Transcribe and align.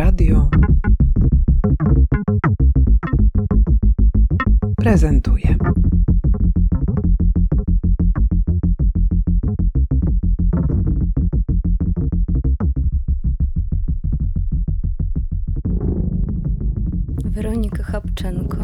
Radio 0.00 0.50
prezentuje. 4.76 5.56
Weronika 17.24 17.82
Chapczenko, 17.82 18.56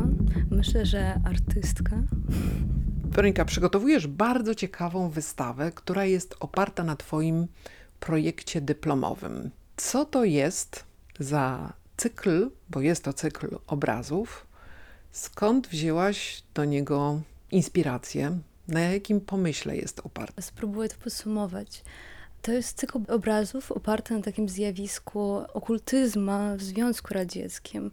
myślę, 0.50 0.86
że 0.86 1.20
artystka. 1.24 1.96
Weronika, 3.04 3.44
przygotowujesz 3.44 4.06
bardzo 4.06 4.54
ciekawą 4.54 5.08
wystawę, 5.08 5.72
która 5.72 6.04
jest 6.04 6.36
oparta 6.40 6.84
na 6.84 6.96
Twoim 6.96 7.46
projekcie 8.00 8.60
dyplomowym. 8.60 9.50
Co 9.76 10.04
to 10.04 10.24
jest 10.24 10.95
za 11.18 11.72
cykl, 11.96 12.50
bo 12.70 12.80
jest 12.80 13.04
to 13.04 13.12
cykl 13.12 13.58
obrazów? 13.66 14.46
Skąd 15.12 15.68
wzięłaś 15.68 16.42
do 16.54 16.64
niego 16.64 17.20
inspirację? 17.50 18.38
Na 18.68 18.80
jakim 18.80 19.20
pomyśle 19.20 19.76
jest 19.76 20.00
oparty? 20.00 20.42
Spróbuję 20.42 20.88
to 20.88 20.96
podsumować. 21.04 21.82
To 22.42 22.52
jest 22.52 22.78
cykl 22.78 22.98
obrazów 23.08 23.72
oparty 23.72 24.14
na 24.14 24.22
takim 24.22 24.48
zjawisku 24.48 25.20
okultyzmu 25.54 26.56
w 26.56 26.62
Związku 26.62 27.14
Radzieckim. 27.14 27.90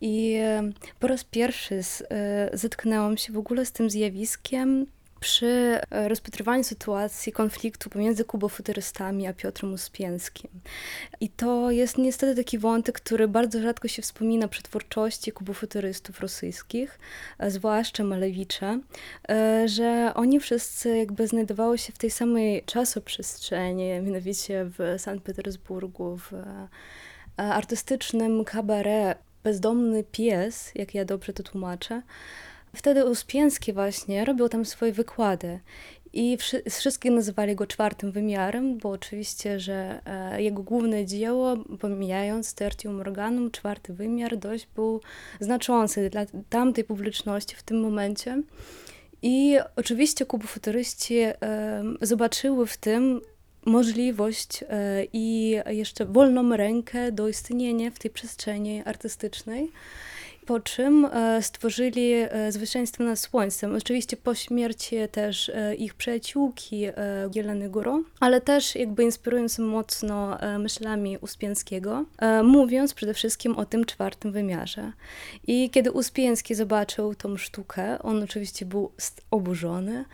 I 0.00 0.34
e, 0.34 0.72
po 1.00 1.06
raz 1.06 1.24
pierwszy 1.24 1.82
z, 1.82 2.02
e, 2.10 2.50
zetknęłam 2.52 3.16
się 3.16 3.32
w 3.32 3.38
ogóle 3.38 3.66
z 3.66 3.72
tym 3.72 3.90
zjawiskiem 3.90 4.86
przy 5.26 5.80
e, 5.90 6.08
rozpatrywaniu 6.08 6.64
sytuacji 6.64 7.32
konfliktu 7.32 7.90
pomiędzy 7.90 8.24
kubofuturystami 8.24 9.26
a 9.26 9.32
Piotrem 9.32 9.72
Uspienskim. 9.72 10.50
I 11.20 11.28
to 11.28 11.70
jest 11.70 11.98
niestety 11.98 12.34
taki 12.34 12.58
wątek, 12.58 13.00
który 13.00 13.28
bardzo 13.28 13.60
rzadko 13.62 13.88
się 13.88 14.02
wspomina 14.02 14.48
przy 14.48 14.62
twórczości 14.62 15.32
kubofuturystów 15.32 16.20
rosyjskich, 16.20 16.98
e, 17.38 17.50
zwłaszcza 17.50 18.04
Malewicza, 18.04 18.78
e, 19.28 19.68
że 19.68 20.12
oni 20.14 20.40
wszyscy 20.40 20.96
jakby 20.96 21.26
znajdowały 21.26 21.78
się 21.78 21.92
w 21.92 21.98
tej 21.98 22.10
samej 22.10 22.62
czasoprzestrzeni, 22.66 23.88
mianowicie 24.02 24.70
w 24.78 24.94
Sankt 24.98 25.24
Petersburgu, 25.24 26.16
w 26.16 26.32
artystycznym 27.36 28.44
kabaret 28.44 29.18
Bezdomny 29.44 30.04
pies, 30.04 30.72
jak 30.74 30.94
ja 30.94 31.04
dobrze 31.04 31.32
to 31.32 31.42
tłumaczę, 31.42 32.02
Wtedy 32.76 33.04
Uspienski 33.04 33.72
właśnie 33.72 34.24
robił 34.24 34.48
tam 34.48 34.64
swoje 34.64 34.92
wykłady 34.92 35.60
i 36.12 36.38
wszystkie 36.70 37.10
nazywali 37.10 37.54
go 37.54 37.66
czwartym 37.66 38.12
wymiarem, 38.12 38.78
bo 38.78 38.90
oczywiście, 38.90 39.60
że 39.60 40.00
e, 40.06 40.42
jego 40.42 40.62
główne 40.62 41.06
dzieło, 41.06 41.56
pomijając 41.80 42.54
Tertium 42.54 42.94
Morganum, 42.94 43.50
czwarty 43.50 43.92
wymiar 43.92 44.36
dość 44.36 44.68
był 44.74 45.00
znaczący 45.40 46.10
dla 46.10 46.26
tamtej 46.48 46.84
publiczności 46.84 47.56
w 47.56 47.62
tym 47.62 47.80
momencie. 47.80 48.42
I 49.22 49.58
oczywiście 49.76 50.26
kubofuturyści 50.26 51.18
e, 51.18 51.34
zobaczyły 52.00 52.66
w 52.66 52.76
tym 52.76 53.20
możliwość 53.66 54.64
e, 54.68 55.04
i 55.12 55.56
jeszcze 55.66 56.04
wolną 56.04 56.56
rękę 56.56 57.12
do 57.12 57.28
istnienia 57.28 57.90
w 57.90 57.98
tej 57.98 58.10
przestrzeni 58.10 58.82
artystycznej 58.84 59.70
po 60.46 60.60
czym 60.60 61.04
e, 61.04 61.42
stworzyli 61.42 62.12
e, 62.12 62.52
Zwycięstwo 62.52 63.04
nad 63.04 63.18
Słońcem. 63.18 63.76
Oczywiście 63.76 64.16
po 64.16 64.34
śmierci 64.34 64.96
też 65.12 65.48
e, 65.48 65.74
ich 65.74 65.94
przyjaciółki 65.94 66.86
Jeleny 67.34 67.68
Góro, 67.68 68.02
ale 68.20 68.40
też 68.40 68.74
jakby 68.74 69.02
inspirując 69.02 69.58
mocno 69.58 70.38
myślami 70.58 71.18
Uspięckiego, 71.18 72.04
mówiąc 72.44 72.94
przede 72.94 73.14
wszystkim 73.14 73.56
o 73.56 73.64
tym 73.64 73.84
czwartym 73.84 74.32
wymiarze. 74.32 74.92
I 75.46 75.70
kiedy 75.70 75.92
Uspięski 75.92 76.54
zobaczył 76.54 77.14
tą 77.14 77.36
sztukę, 77.36 78.02
on 78.02 78.22
oczywiście 78.22 78.66
był 78.66 78.92
oburzony, 79.30 80.04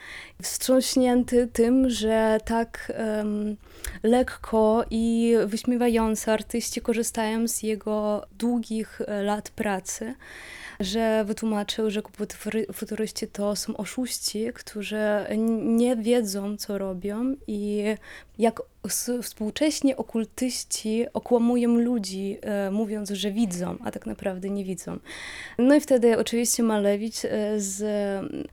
wstrząśnięty 0.43 1.49
tym, 1.53 1.91
że 1.91 2.39
tak 2.45 2.93
um, 3.17 3.57
lekko 4.03 4.85
i 4.91 5.35
wyśmiewająco 5.47 6.33
artyści 6.33 6.81
korzystają 6.81 7.49
z 7.49 7.63
jego 7.63 8.27
długich 8.39 9.01
lat 9.23 9.51
pracy 9.51 10.15
że 10.81 11.25
wytłumaczył, 11.25 11.91
że 11.91 12.03
futuryści 12.73 13.29
to 13.29 13.57
są 13.57 13.77
oszuści, 13.77 14.53
którzy 14.55 14.99
nie 15.65 15.97
wiedzą, 15.97 16.57
co 16.57 16.79
robią 16.79 17.37
i 17.47 17.85
jak 18.39 18.63
współcześnie 19.23 19.97
okultyści 19.97 21.07
okłamują 21.15 21.79
ludzi, 21.79 22.39
e, 22.43 22.71
mówiąc, 22.71 23.11
że 23.11 23.31
widzą, 23.31 23.77
a 23.85 23.91
tak 23.91 24.07
naprawdę 24.07 24.51
nie 24.51 24.65
widzą. 24.65 24.99
No 25.59 25.75
i 25.75 25.81
wtedy 25.81 26.19
oczywiście 26.19 26.63
Malewicz 26.63 27.25
e, 27.25 27.61
z 27.61 27.85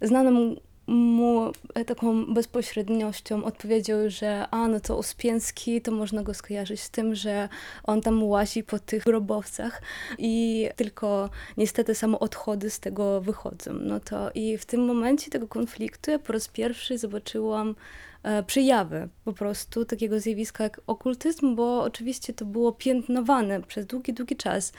znanym 0.02 0.56
mu 0.90 1.52
e, 1.74 1.86
taką 1.86 2.34
bezpośredniością 2.34 3.44
odpowiedział, 3.44 3.98
że 4.08 4.46
a, 4.52 4.68
no 4.68 4.80
to 4.80 4.98
to 5.82 5.92
można 5.92 6.24
go 6.24 6.34
skojarzyć 6.34 6.82
z 6.82 6.90
tym, 6.90 7.16
że 7.16 7.50
on 7.84 8.02
tam 8.02 8.24
łazi 8.24 8.64
po 8.64 8.80
tych 8.80 9.04
grobowcach 9.04 9.82
i 10.18 10.68
tylko 10.76 11.30
niestety 11.58 11.96
samo 11.96 12.20
odchody 12.20 12.70
z 12.70 12.80
tego 12.80 13.22
wychodzą. 13.22 13.74
No 13.74 14.00
to 14.00 14.32
i 14.36 14.58
w 14.58 14.66
tym 14.66 14.86
momencie 14.86 15.32
tego 15.32 15.48
konfliktu 15.48 16.12
ja 16.12 16.20
po 16.20 16.34
raz 16.34 16.48
pierwszy 16.48 16.98
zobaczyłam 16.98 17.76
e, 18.24 18.44
przyjawy 18.44 19.10
po 19.26 19.34
prostu 19.34 19.86
takiego 19.86 20.20
zjawiska 20.20 20.64
jak 20.64 20.82
okultyzm, 20.88 21.56
bo 21.56 21.84
oczywiście 21.84 22.34
to 22.34 22.46
było 22.46 22.72
piętnowane 22.72 23.62
przez 23.62 23.86
długi, 23.86 24.14
długi 24.14 24.36
czas 24.36 24.74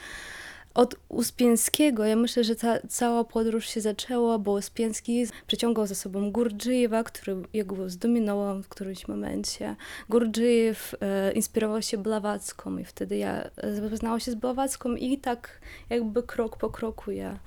od 0.73 0.95
Uspięskiego, 1.09 2.05
ja 2.05 2.15
myślę, 2.15 2.43
że 2.43 2.55
ta 2.55 2.79
cała 2.89 3.23
podróż 3.23 3.65
się 3.65 3.81
zaczęła, 3.81 4.37
bo 4.37 4.51
Uspięski 4.51 5.25
przyciągał 5.47 5.87
za 5.87 5.95
sobą 5.95 6.31
Gurdżyjewa, 6.31 7.03
który 7.03 7.35
jego 7.53 7.89
zdominował 7.89 8.63
w 8.63 8.67
którymś 8.67 9.07
momencie. 9.07 9.75
Gurdżyjew 10.09 10.95
e, 11.01 11.31
inspirował 11.31 11.81
się 11.81 11.97
Blawacką 11.97 12.77
i 12.77 12.85
wtedy 12.85 13.17
ja 13.17 13.49
zapoznałam 13.73 14.19
się 14.19 14.31
z 14.31 14.35
Blawacką 14.35 14.95
i 14.95 15.17
tak 15.17 15.61
jakby 15.89 16.23
krok 16.23 16.57
po 16.57 16.69
kroku 16.69 17.11
ja 17.11 17.39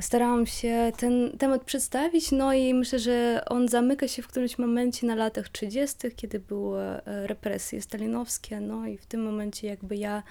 starałam 0.00 0.46
się 0.46 0.92
ten 0.96 1.38
temat 1.38 1.64
przedstawić, 1.64 2.32
no 2.32 2.52
i 2.52 2.74
myślę, 2.74 2.98
że 2.98 3.42
on 3.46 3.68
zamyka 3.68 4.08
się 4.08 4.22
w 4.22 4.28
którymś 4.28 4.58
momencie 4.58 5.06
na 5.06 5.14
latach 5.14 5.48
30., 5.48 5.96
kiedy 6.16 6.40
były 6.40 6.80
e, 6.80 7.26
represje 7.26 7.82
stalinowskie, 7.82 8.60
no 8.60 8.86
i 8.86 8.98
w 8.98 9.06
tym 9.06 9.22
momencie 9.22 9.66
jakby 9.66 9.96
ja 9.96 10.22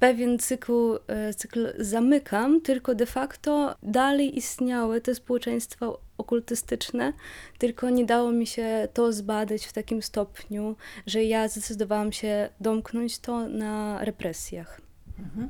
pewien 0.00 0.38
cykl, 0.38 0.98
e, 1.06 1.34
cykl 1.34 1.72
zamykam, 1.78 2.60
tylko 2.60 2.94
de 2.94 3.06
facto 3.06 3.74
dalej 3.82 4.38
istniały 4.38 5.00
te 5.00 5.14
społeczeństwa 5.14 5.86
okultystyczne, 6.18 7.12
tylko 7.58 7.90
nie 7.90 8.06
dało 8.06 8.32
mi 8.32 8.46
się 8.46 8.88
to 8.92 9.12
zbadać 9.12 9.66
w 9.66 9.72
takim 9.72 10.02
stopniu, 10.02 10.76
że 11.06 11.24
ja 11.24 11.48
zdecydowałam 11.48 12.12
się 12.12 12.48
domknąć 12.60 13.18
to 13.18 13.48
na 13.48 14.04
represjach. 14.04 14.80
Mhm. 15.18 15.48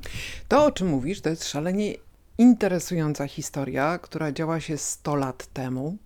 To, 0.48 0.64
o 0.64 0.72
czym 0.72 0.88
mówisz, 0.88 1.20
to 1.20 1.28
jest 1.28 1.48
szalenie 1.48 1.94
interesująca 2.38 3.26
historia, 3.26 3.98
która 3.98 4.32
działa 4.32 4.60
się 4.60 4.76
100 4.76 5.14
lat 5.16 5.46
temu 5.46 5.98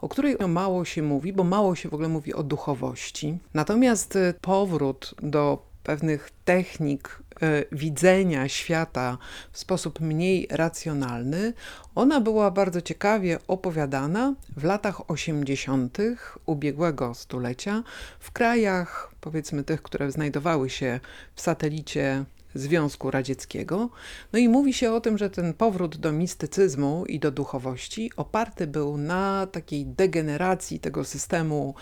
o 0.00 0.08
której 0.08 0.36
mało 0.48 0.84
się 0.84 1.02
mówi, 1.02 1.32
bo 1.32 1.44
mało 1.44 1.74
się 1.74 1.88
w 1.88 1.94
ogóle 1.94 2.08
mówi 2.08 2.34
o 2.34 2.42
duchowości. 2.42 3.38
Natomiast 3.54 4.16
e, 4.16 4.34
powrót 4.40 5.14
do 5.22 5.69
pewnych 5.82 6.30
technik 6.44 7.22
e, 7.42 7.64
widzenia 7.72 8.48
świata 8.48 9.18
w 9.52 9.58
sposób 9.58 10.00
mniej 10.00 10.46
racjonalny, 10.50 11.52
ona 11.94 12.20
była 12.20 12.50
bardzo 12.50 12.80
ciekawie 12.80 13.38
opowiadana 13.48 14.34
w 14.56 14.64
latach 14.64 15.10
80. 15.10 15.98
ubiegłego 16.46 17.14
stulecia 17.14 17.82
w 18.20 18.30
krajach, 18.30 19.12
powiedzmy 19.20 19.64
tych, 19.64 19.82
które 19.82 20.12
znajdowały 20.12 20.70
się 20.70 21.00
w 21.34 21.40
satelicie 21.40 22.24
Związku 22.54 23.10
Radzieckiego. 23.10 23.90
No 24.32 24.38
i 24.38 24.48
mówi 24.48 24.72
się 24.72 24.92
o 24.92 25.00
tym, 25.00 25.18
że 25.18 25.30
ten 25.30 25.54
powrót 25.54 25.96
do 25.96 26.12
mistycyzmu 26.12 27.06
i 27.06 27.18
do 27.18 27.30
duchowości 27.30 28.10
oparty 28.16 28.66
był 28.66 28.96
na 28.96 29.46
takiej 29.52 29.86
degeneracji 29.86 30.80
tego 30.80 31.04
systemu 31.04 31.74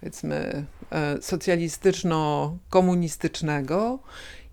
powiedzmy 0.00 0.64
e, 0.90 1.22
socjalistyczno-komunistycznego 1.22 3.98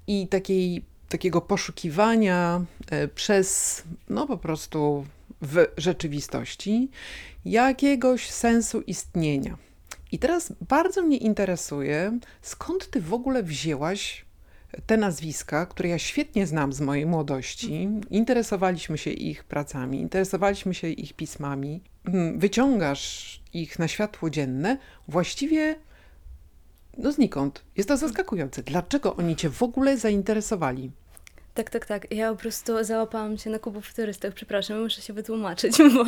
i 0.07 0.27
takiej, 0.27 0.85
takiego 1.09 1.41
poszukiwania 1.41 2.65
e, 2.89 3.07
przez 3.07 3.83
no 4.09 4.27
po 4.27 4.37
prostu 4.37 5.05
w 5.41 5.65
rzeczywistości 5.77 6.89
jakiegoś 7.45 8.29
sensu 8.29 8.81
istnienia. 8.81 9.57
I 10.11 10.19
teraz 10.19 10.53
bardzo 10.69 11.01
mnie 11.01 11.17
interesuje, 11.17 12.19
skąd 12.41 12.89
ty 12.89 13.01
w 13.01 13.13
ogóle 13.13 13.43
wzięłaś 13.43 14.25
te 14.85 14.97
nazwiska, 14.97 15.65
które 15.65 15.89
ja 15.89 15.99
świetnie 15.99 16.47
znam 16.47 16.73
z 16.73 16.81
mojej 16.81 17.05
młodości. 17.05 17.89
Interesowaliśmy 18.09 18.97
się 18.97 19.11
ich 19.11 19.43
pracami, 19.43 19.99
interesowaliśmy 19.99 20.73
się 20.73 20.87
ich 20.87 21.13
pismami. 21.13 21.81
Mm, 22.05 22.39
wyciągasz 22.39 23.41
ich 23.53 23.79
na 23.79 23.87
światło 23.87 24.29
dzienne 24.29 24.77
właściwie 25.07 25.75
no 26.97 27.11
znikąd. 27.11 27.63
Jest 27.77 27.89
to 27.89 27.97
zaskakujące. 27.97 28.63
Dlaczego 28.63 29.15
oni 29.15 29.35
cię 29.35 29.49
w 29.49 29.63
ogóle 29.63 29.97
zainteresowali? 29.97 30.91
Tak, 31.59 31.69
tak, 31.69 31.85
tak. 31.85 32.13
Ja 32.13 32.31
po 32.31 32.39
prostu 32.39 32.83
załapałam 32.83 33.37
się 33.37 33.49
na 33.49 33.59
Kubu 33.59 33.81
Futurystach, 33.81 34.33
przepraszam, 34.33 34.81
muszę 34.81 35.01
się 35.01 35.13
wytłumaczyć, 35.13 35.77
bo, 35.95 36.03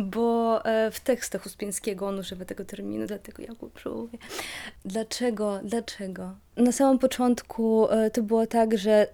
bo 0.00 0.64
e, 0.64 0.90
w 0.90 1.00
tekstach 1.00 1.46
Uspieńskiego 1.46 2.08
on 2.08 2.18
używa 2.18 2.44
tego 2.44 2.64
terminu, 2.64 3.06
dlatego 3.06 3.42
ja 3.42 3.54
go 3.54 3.70
próbuję. 3.74 4.18
Dlaczego? 4.84 5.60
Dlaczego? 5.64 6.34
Na 6.56 6.72
samym 6.72 6.98
początku 6.98 7.90
e, 7.90 8.10
to 8.10 8.22
było 8.22 8.46
tak, 8.46 8.78
że 8.78 9.06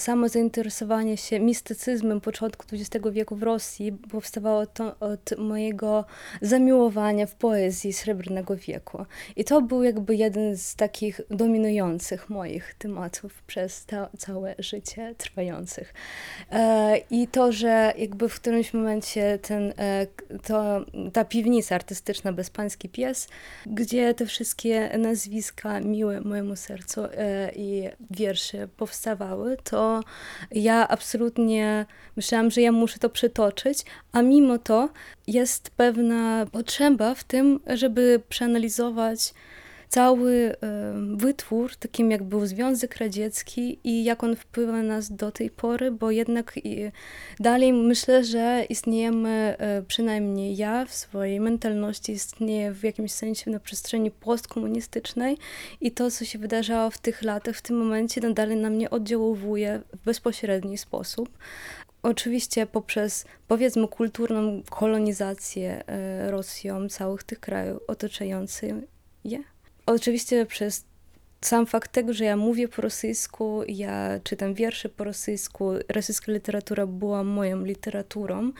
samo 0.00 0.28
zainteresowanie 0.28 1.16
się 1.16 1.40
mistycyzmem 1.40 2.20
początku 2.20 2.66
XX 2.72 3.06
wieku 3.12 3.36
w 3.36 3.42
Rosji 3.42 3.92
powstawało 3.92 4.66
to 4.66 4.98
od 4.98 5.38
mojego 5.38 6.04
zamiłowania 6.42 7.26
w 7.26 7.34
poezji 7.34 7.92
Srebrnego 7.92 8.56
wieku. 8.56 9.04
I 9.36 9.44
to 9.44 9.62
był 9.62 9.82
jakby 9.82 10.16
jeden 10.16 10.56
z 10.56 10.76
takich 10.76 11.20
dominujących 11.30 12.30
moich 12.30 12.74
tematów 12.74 13.42
przez 13.42 13.86
ta, 13.86 14.08
całe 14.18 14.54
życie 14.58 15.14
trwających. 15.18 15.94
E, 16.50 16.96
I 17.10 17.28
to, 17.28 17.52
że 17.52 17.92
jakby 17.98 18.28
w 18.28 18.40
którymś 18.40 18.74
momencie 18.74 19.38
ten, 19.38 19.74
e, 19.78 20.06
to, 20.42 20.84
ta 21.12 21.24
piwnica 21.24 21.74
artystyczna 21.74 22.32
Bezpański 22.32 22.88
Pies, 22.88 23.28
gdzie 23.66 24.14
te 24.14 24.26
wszystkie 24.26 24.98
nazwiska 24.98 25.80
miłe 25.80 26.20
mojemu 26.20 26.56
sercu 26.56 27.00
e, 27.04 27.52
i 27.56 27.88
wiersze 28.10 28.68
powstawały, 28.68 29.56
to 29.64 29.81
ja 30.50 30.88
absolutnie 30.88 31.86
myślałam, 32.16 32.50
że 32.50 32.60
ja 32.60 32.72
muszę 32.72 32.98
to 32.98 33.10
przytoczyć, 33.10 33.78
a 34.12 34.22
mimo 34.22 34.58
to 34.58 34.88
jest 35.26 35.70
pewna 35.70 36.46
potrzeba 36.52 37.14
w 37.14 37.24
tym, 37.24 37.60
żeby 37.66 38.22
przeanalizować 38.28 39.34
cały 39.92 40.56
wytwór, 41.16 41.76
takim 41.76 42.10
jak 42.10 42.22
był 42.22 42.46
Związek 42.46 42.96
Radziecki 42.96 43.78
i 43.84 44.04
jak 44.04 44.24
on 44.24 44.36
wpływa 44.36 44.72
na 44.72 44.82
nas 44.82 45.12
do 45.12 45.32
tej 45.32 45.50
pory, 45.50 45.90
bo 45.90 46.10
jednak 46.10 46.54
dalej 47.40 47.72
myślę, 47.72 48.24
że 48.24 48.64
istniejemy, 48.68 49.56
e, 49.58 49.82
przynajmniej 49.82 50.56
ja 50.56 50.84
w 50.84 50.94
swojej 50.94 51.40
mentalności 51.40 52.12
istnieję 52.12 52.72
w 52.72 52.84
jakimś 52.84 53.12
sensie 53.12 53.50
na 53.50 53.60
przestrzeni 53.60 54.10
postkomunistycznej 54.10 55.38
i 55.80 55.90
to, 55.90 56.10
co 56.10 56.24
się 56.24 56.38
wydarzało 56.38 56.90
w 56.90 56.98
tych 56.98 57.22
latach, 57.22 57.56
w 57.56 57.62
tym 57.62 57.76
momencie 57.76 58.20
nadal 58.20 58.60
na 58.60 58.70
mnie 58.70 58.90
oddziałuje 58.90 59.80
w 59.92 60.04
bezpośredni 60.04 60.78
sposób. 60.78 61.38
Oczywiście 62.02 62.66
poprzez, 62.66 63.24
powiedzmy, 63.48 63.88
kulturną 63.88 64.62
kolonizację 64.70 65.86
e, 65.86 66.30
Rosją 66.30 66.88
całych 66.88 67.22
tych 67.22 67.40
krajów 67.40 67.82
otaczających 67.88 68.74
je. 69.24 69.51
Oczywiście 69.86 70.46
przez 70.46 70.84
sam 71.40 71.66
fakt 71.66 71.92
tego, 71.92 72.12
że 72.12 72.24
ja 72.24 72.36
mówię 72.36 72.68
po 72.68 72.82
rosyjsku, 72.82 73.62
ja 73.68 74.20
czytam 74.24 74.54
wiersze 74.54 74.88
po 74.88 75.04
rosyjsku, 75.04 75.70
rosyjska 75.88 76.32
literatura 76.32 76.86
była 76.86 77.24
moją 77.24 77.64
literaturą 77.64 78.52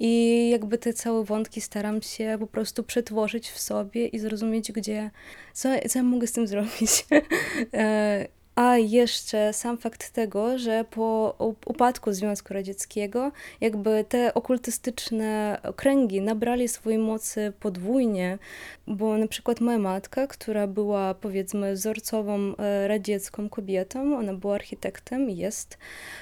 i 0.00 0.50
jakby 0.50 0.78
te 0.78 0.92
całe 0.92 1.24
wątki 1.24 1.60
staram 1.60 2.02
się 2.02 2.36
po 2.40 2.46
prostu 2.46 2.82
przetworzyć 2.82 3.50
w 3.50 3.60
sobie 3.60 4.06
i 4.06 4.18
zrozumieć, 4.18 4.72
gdzie, 4.72 5.10
co, 5.52 5.68
co 5.88 5.98
ja 5.98 6.02
mogę 6.02 6.26
z 6.26 6.32
tym 6.32 6.46
zrobić. 6.46 7.06
A 8.54 8.76
jeszcze 8.76 9.52
sam 9.52 9.78
fakt 9.78 10.10
tego, 10.10 10.58
że 10.58 10.84
po 10.90 11.34
upadku 11.66 12.12
Związku 12.12 12.54
Radzieckiego 12.54 13.32
jakby 13.60 14.04
te 14.08 14.34
okultystyczne 14.34 15.60
kręgi 15.76 16.20
nabrali 16.20 16.68
swojej 16.68 16.98
mocy 16.98 17.52
podwójnie, 17.60 18.38
bo 18.86 19.18
na 19.18 19.26
przykład 19.28 19.60
moja 19.60 19.78
matka, 19.78 20.26
która 20.26 20.66
była 20.66 21.14
powiedzmy 21.14 21.72
wzorcową 21.72 22.56
e, 22.56 22.88
radziecką 22.88 23.48
kobietą, 23.48 24.18
ona 24.18 24.34
była 24.34 24.54
architektem, 24.54 25.30
jest, 25.30 25.78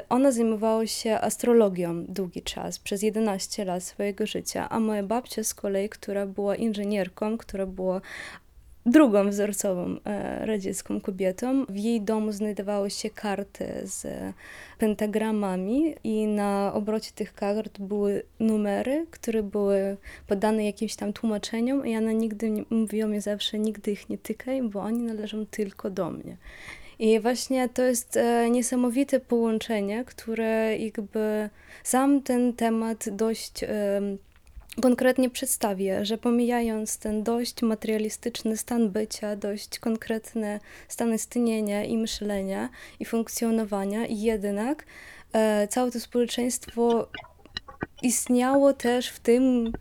ona 0.08 0.32
zajmowała 0.32 0.86
się 0.86 1.20
astrologią 1.20 2.04
długi 2.04 2.42
czas, 2.42 2.78
przez 2.78 3.02
11 3.02 3.64
lat 3.64 3.82
swojego 3.82 4.26
życia, 4.26 4.68
a 4.68 4.80
moja 4.80 5.02
babcia 5.02 5.44
z 5.44 5.54
kolei, 5.54 5.88
która 5.88 6.26
była 6.26 6.56
inżynierką, 6.56 7.38
która 7.38 7.66
była 7.66 8.00
drugą 8.88 9.30
wzorcową 9.30 9.96
e, 10.04 10.46
radziecką 10.46 11.00
kobietą. 11.00 11.64
W 11.68 11.76
jej 11.76 12.00
domu 12.00 12.32
znajdowały 12.32 12.90
się 12.90 13.10
karty 13.10 13.66
z 13.84 14.06
pentagramami 14.78 15.94
i 16.04 16.26
na 16.26 16.72
obrocie 16.74 17.10
tych 17.14 17.34
kart 17.34 17.80
były 17.80 18.22
numery, 18.40 19.06
które 19.10 19.42
były 19.42 19.96
podane 20.26 20.64
jakimś 20.64 20.96
tam 20.96 21.12
tłumaczeniom 21.12 21.86
i 21.86 21.96
ona 21.96 22.12
nigdy 22.12 22.64
mówiła 22.70 23.08
mi 23.08 23.20
zawsze, 23.20 23.58
nigdy 23.58 23.90
ich 23.90 24.08
nie 24.08 24.18
tykaj, 24.18 24.62
bo 24.62 24.80
oni 24.80 25.02
należą 25.02 25.46
tylko 25.46 25.90
do 25.90 26.10
mnie. 26.10 26.36
I 26.98 27.20
właśnie 27.20 27.68
to 27.68 27.82
jest 27.82 28.16
e, 28.16 28.50
niesamowite 28.50 29.20
połączenie, 29.20 30.04
które 30.04 30.78
jakby 30.78 31.50
sam 31.82 32.22
ten 32.22 32.52
temat 32.52 33.08
dość 33.12 33.64
konkretnie 34.82 35.30
przedstawię, 35.30 36.04
że 36.04 36.18
pomijając 36.18 36.98
ten 36.98 37.22
dość 37.22 37.62
materialistyczny 37.62 38.56
stan 38.56 38.90
bycia, 38.90 39.36
dość 39.36 39.78
konkretne 39.78 40.60
stan 40.88 41.14
istnienia 41.14 41.84
i 41.84 41.96
myślenia 41.96 42.68
i 43.00 43.04
funkcjonowania, 43.04 44.06
jednak 44.08 44.84
e, 45.32 45.68
całe 45.68 45.90
to 45.90 46.00
społeczeństwo 46.00 47.08
istniało 48.02 48.72
też 48.72 49.08
w 49.08 49.20
tym 49.20 49.72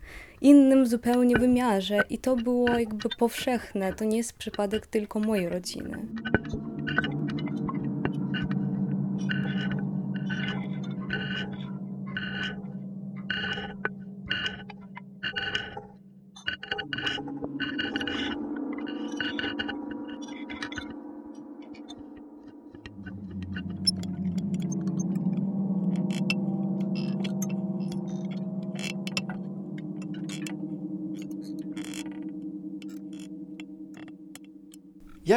innym 0.42 0.88
zupełnie 0.88 1.36
wymiarze 1.36 2.00
i 2.10 2.18
to 2.18 2.36
było 2.36 2.70
jakby 2.70 3.10
powszechne. 3.10 3.94
To 3.94 4.06
nie 4.06 4.18
jest 4.18 4.34
przypadek 4.34 4.88
tylko 4.88 5.20
mojej 5.20 5.50
rodziny. 5.50 6.08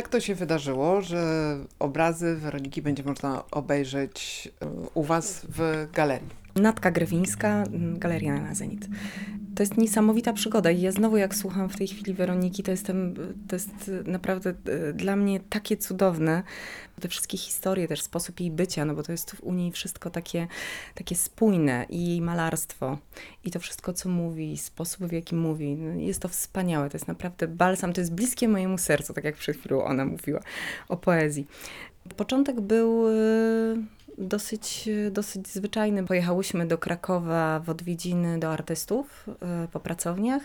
Jak 0.00 0.08
to 0.08 0.20
się 0.20 0.35
wydarzyło, 0.35 1.00
że 1.00 1.56
obrazy 1.79 2.37
Weroniki 2.37 2.83
będzie 2.83 3.02
można 3.02 3.42
obejrzeć 3.50 4.49
e, 4.62 4.66
u 4.95 5.02
Was 5.02 5.47
w 5.49 5.88
galerii? 5.92 6.28
Natka 6.57 6.90
Grewińska, 6.90 7.64
Galeria 7.71 8.40
na 8.40 8.54
Zenit 8.54 8.88
to 9.61 9.62
jest 9.62 9.76
niesamowita 9.76 10.33
przygoda 10.33 10.71
i 10.71 10.81
ja 10.81 10.93
znowu 10.93 11.17
jak 11.17 11.35
słucham 11.35 11.69
w 11.69 11.76
tej 11.76 11.88
chwili 11.88 12.14
Weroniki, 12.14 12.62
to, 12.62 12.71
jestem, 12.71 13.14
to 13.49 13.57
jest 13.57 13.90
naprawdę 14.05 14.50
e, 14.50 14.93
dla 14.93 15.17
mnie 15.17 15.40
takie 15.40 15.76
cudowne. 15.76 16.43
Te 17.00 17.09
wszystkie 17.09 17.38
historie, 17.38 17.88
też 17.88 18.02
sposób 18.02 18.40
jej 18.40 18.50
bycia, 18.50 18.85
no 18.85 18.95
bo 18.95 19.02
to 19.02 19.12
jest 19.12 19.37
u 19.43 19.55
niej 19.55 19.73
wszystko 19.73 20.11
takie, 20.11 20.47
takie 20.95 21.17
spójne 21.17 21.87
i 21.88 22.07
jej 22.07 22.21
malarstwo 22.21 22.99
i 23.45 23.50
to 23.50 23.61
wszystko, 23.61 23.93
co 23.93 24.09
mówi, 24.09 24.57
sposób 24.57 25.07
w 25.07 25.12
jaki 25.12 25.35
mówi, 25.35 25.76
no 25.76 26.00
jest 26.00 26.23
to 26.23 26.29
wspaniałe, 26.29 26.90
to 26.90 26.97
jest 26.97 27.09
naprawdę 27.09 27.49
balsam, 27.49 27.93
to 27.93 28.00
jest 28.00 28.14
bliskie 28.14 28.49
mojemu 28.49 28.79
sercu, 28.79 29.14
tak 29.14 29.25
jak 29.25 29.37
przed 29.37 29.57
chwilą 29.57 29.85
ona 29.85 30.05
mówiła 30.05 30.40
o 30.88 30.97
poezji. 30.97 31.47
Początek 32.17 32.61
był 32.61 33.09
e, 33.09 33.12
dosyć, 34.19 34.88
dosyć 35.11 35.49
zwyczajny. 35.49 36.07
Pojechałyśmy 36.07 36.67
do 36.67 36.79
Krakowa 36.79 37.61
w 37.61 37.71
odwiedziny 37.71 38.38
do 38.38 38.52
artystów 38.52 39.26
e, 39.43 39.69
po 39.73 39.81
pracowniach 39.81 40.43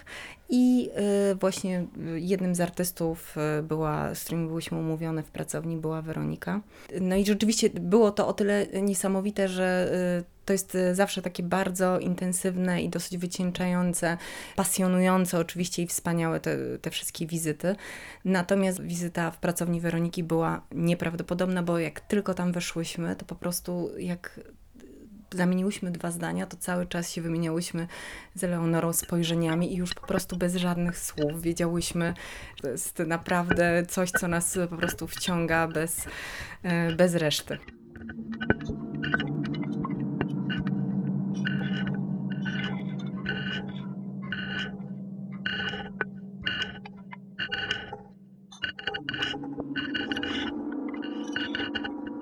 i 0.50 0.90
e, 1.32 1.36
właśnie 1.36 1.86
jednym 2.16 2.56
z 2.56 2.62
artystów 2.62 3.38
e, 3.38 3.64
była, 3.64 4.16
z 4.16 4.24
którym 4.24 4.48
byłyśmy 4.48 4.78
umówione 4.78 5.24
w 5.24 5.32
pracowni, 5.32 5.78
była 5.78 6.02
Weronika. 6.02 6.62
No 7.02 7.16
i 7.16 7.26
rzeczywiście 7.26 7.70
było 7.70 8.12
to 8.12 8.28
o 8.28 8.34
tyle 8.34 8.68
niesamowite, 8.82 9.48
że 9.48 9.92
to 10.46 10.54
jest 10.54 10.78
zawsze 10.94 11.22
takie 11.22 11.44
bardzo 11.44 12.00
intensywne 12.00 12.84
i 12.84 12.90
dosyć 12.90 13.18
wycieńczające, 13.18 14.18
pasjonujące 14.56 15.40
oczywiście 15.40 15.84
i 15.84 15.88
wspaniałe 15.88 16.40
te, 16.40 16.58
te 16.82 16.90
wszystkie 16.90 17.28
wizyty. 17.28 17.76
Natomiast 18.26 18.82
wizyta 18.82 19.32
w 19.32 19.38
pracowni 19.38 19.82
Weroniki 19.82 20.24
była 20.24 20.62
nieprawdopodobna, 20.72 21.64
bo 21.64 21.80
jak 21.80 22.00
tylko 22.00 22.34
tam 22.34 22.52
weszłyśmy, 22.52 23.16
to 23.16 23.26
po 23.26 23.36
prostu 23.36 23.55
jak 23.98 24.40
zamieniłyśmy 25.34 25.92
dwa 25.92 26.12
zdania, 26.12 26.46
to 26.46 26.58
cały 26.58 26.86
czas 26.86 27.12
się 27.12 27.22
wymieniałyśmy 27.22 27.88
z 28.36 28.44
Eleonorą 28.44 28.94
spojrzeniami 28.94 29.74
i 29.74 29.78
już 29.78 29.94
po 29.94 30.08
prostu 30.08 30.38
bez 30.38 30.56
żadnych 30.56 30.98
słów 30.98 31.42
wiedziałyśmy, 31.42 32.14
to 32.62 32.70
jest 32.70 33.00
naprawdę 33.00 33.86
coś, 33.86 34.12
co 34.12 34.28
nas 34.28 34.58
po 34.70 34.78
prostu 34.78 35.08
wciąga 35.08 35.68
bez, 35.68 36.06
e, 36.64 36.96
bez 36.96 37.16
reszty. 37.16 37.58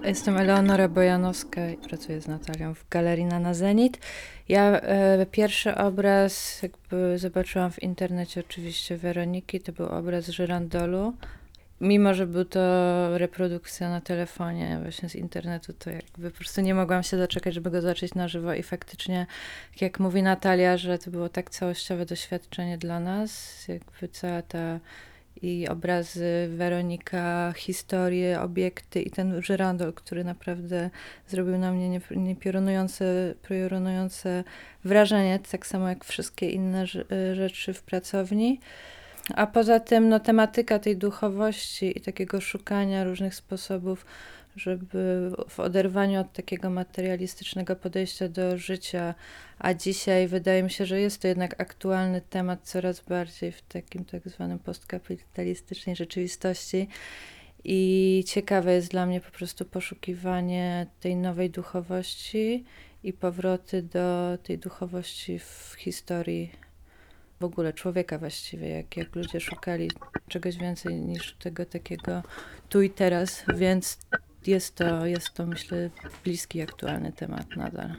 Jestem 0.03 0.37
Eleonora 0.37 0.87
Bojanowska 0.87 1.69
i 1.69 1.77
pracuję 1.77 2.21
z 2.21 2.27
Natalią 2.27 2.73
w 2.73 2.89
Galerii 2.89 3.25
na 3.25 3.53
Zenit. 3.53 3.99
Ja 4.49 4.81
e, 4.81 5.25
pierwszy 5.25 5.75
obraz 5.75 6.61
jakby 6.63 7.17
zobaczyłam 7.17 7.71
w 7.71 7.83
internecie 7.83 8.39
oczywiście 8.39 8.97
Weroniki, 8.97 9.59
to 9.59 9.71
był 9.71 9.85
obraz 9.85 10.27
Żyrandolu. 10.27 11.13
Mimo, 11.81 12.13
że 12.13 12.27
był 12.27 12.45
to 12.45 12.59
reprodukcja 13.17 13.89
na 13.89 14.01
telefonie 14.01 14.79
właśnie 14.81 15.09
z 15.09 15.15
internetu, 15.15 15.73
to 15.73 15.89
jakby 15.89 16.31
po 16.31 16.37
prostu 16.37 16.61
nie 16.61 16.75
mogłam 16.75 17.03
się 17.03 17.17
doczekać, 17.17 17.53
żeby 17.53 17.71
go 17.71 17.81
zobaczyć 17.81 18.15
na 18.15 18.27
żywo 18.27 18.53
i 18.53 18.63
faktycznie, 18.63 19.25
jak 19.81 19.99
mówi 19.99 20.23
Natalia, 20.23 20.77
że 20.77 20.97
to 20.97 21.11
było 21.11 21.29
tak 21.29 21.49
całościowe 21.49 22.05
doświadczenie 22.05 22.77
dla 22.77 22.99
nas, 22.99 23.63
jakby 23.67 24.07
cała 24.07 24.41
ta 24.41 24.79
i 25.43 25.67
obrazy 25.67 26.47
Weronika, 26.49 27.53
historie, 27.57 28.41
obiekty 28.41 29.01
i 29.01 29.09
ten 29.11 29.41
żyrandol, 29.41 29.93
który 29.93 30.23
naprawdę 30.23 30.89
zrobił 31.27 31.57
na 31.57 31.71
mnie 31.71 31.99
niepiorunujące, 32.11 33.33
piorunujące 33.49 34.43
wrażenie, 34.83 35.39
tak 35.51 35.67
samo 35.67 35.89
jak 35.89 36.05
wszystkie 36.05 36.49
inne 36.49 36.85
rzeczy 37.33 37.73
w 37.73 37.83
pracowni. 37.83 38.59
A 39.35 39.47
poza 39.47 39.79
tym 39.79 40.09
no, 40.09 40.19
tematyka 40.19 40.79
tej 40.79 40.97
duchowości 40.97 41.97
i 41.97 42.01
takiego 42.01 42.41
szukania 42.41 43.03
różnych 43.03 43.35
sposobów, 43.35 44.05
żeby 44.55 45.31
w 45.49 45.59
oderwaniu 45.59 46.21
od 46.21 46.33
takiego 46.33 46.69
materialistycznego 46.69 47.75
podejścia 47.75 48.29
do 48.29 48.57
życia, 48.57 49.15
a 49.59 49.73
dzisiaj 49.73 50.27
wydaje 50.27 50.63
mi 50.63 50.71
się, 50.71 50.85
że 50.85 50.99
jest 50.99 51.21
to 51.21 51.27
jednak 51.27 51.61
aktualny 51.61 52.21
temat 52.21 52.59
coraz 52.63 53.01
bardziej 53.01 53.51
w 53.51 53.61
takim 53.61 54.05
tak 54.05 54.29
zwanym 54.29 54.59
postkapitalistycznej 54.59 55.95
rzeczywistości. 55.95 56.87
I 57.63 58.23
ciekawe 58.27 58.73
jest 58.73 58.91
dla 58.91 59.05
mnie 59.05 59.21
po 59.21 59.31
prostu 59.31 59.65
poszukiwanie 59.65 60.87
tej 60.99 61.15
nowej 61.15 61.49
duchowości 61.49 62.63
i 63.03 63.13
powroty 63.13 63.83
do 63.83 64.37
tej 64.43 64.57
duchowości 64.57 65.39
w 65.39 65.75
historii 65.77 66.51
w 67.39 67.45
ogóle 67.45 67.73
człowieka 67.73 68.17
właściwie, 68.17 68.69
jak, 68.69 68.97
jak 68.97 69.15
ludzie 69.15 69.39
szukali 69.39 69.91
czegoś 70.27 70.57
więcej 70.57 70.95
niż 70.95 71.33
tego 71.33 71.65
takiego 71.65 72.23
tu 72.69 72.81
i 72.81 72.89
teraz, 72.89 73.43
więc 73.55 73.99
jest 74.47 74.75
to, 74.75 75.05
jest 75.05 75.33
to 75.33 75.45
myślę 75.45 75.89
bliski, 76.23 76.61
aktualny 76.61 77.11
temat 77.11 77.55
nadal. 77.55 77.95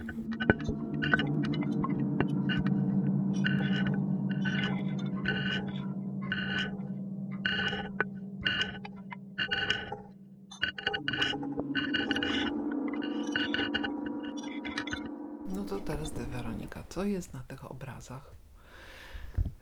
No 15.54 15.64
to 15.64 15.80
teraz 15.80 16.12
ty, 16.12 16.26
Weronika, 16.26 16.84
co 16.88 17.04
jest 17.04 17.32
na 17.32 17.40
tych 17.40 17.70
obrazach? 17.70 18.34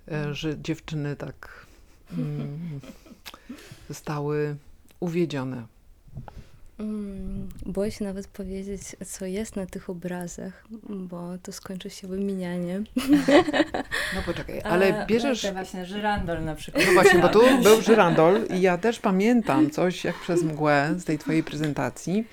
E, 0.09 0.35
że 0.35 0.59
dziewczyny 0.59 1.17
tak 1.17 1.67
mm, 2.19 2.81
zostały 3.89 4.57
uwiedzione 5.01 5.67
Mm, 6.79 7.49
boję 7.67 7.91
się 7.91 8.05
nawet 8.05 8.27
powiedzieć, 8.27 8.83
co 9.07 9.27
jest 9.27 9.57
na 9.57 9.67
tych 9.67 9.91
obrazach, 9.91 10.65
bo 10.89 11.39
to 11.43 11.53
skończy 11.53 11.91
się 11.91 12.09
wymienianie. 12.09 12.83
No 14.15 14.23
poczekaj, 14.27 14.61
ale 14.65 15.07
bierzesz... 15.07 15.43
To 15.43 15.53
właśnie 15.53 15.87
żyrandol 15.87 16.45
na 16.45 16.55
przykład. 16.55 16.85
No 16.87 16.93
właśnie, 16.93 17.21
bo 17.21 17.29
tu 17.29 17.41
był 17.63 17.83
żyrandol 17.83 18.47
i 18.47 18.61
ja 18.61 18.79
też 18.79 18.99
pamiętam 18.99 19.71
coś 19.71 20.05
jak 20.05 20.21
przez 20.21 20.43
mgłę 20.43 20.95
z 20.99 21.05
tej 21.05 21.19
twojej 21.19 21.43
prezentacji, 21.43 22.25